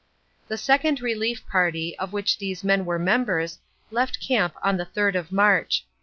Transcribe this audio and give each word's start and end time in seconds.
The 0.47 0.57
Second 0.57 0.99
Relief 0.99 1.45
Party, 1.45 1.95
of 1.99 2.11
which 2.11 2.39
these 2.39 2.63
men 2.63 2.85
were 2.85 2.97
members, 2.97 3.59
left 3.91 4.19
camp 4.19 4.55
on 4.63 4.77
the 4.77 4.85
third 4.85 5.15
of 5.15 5.31
March. 5.31 5.85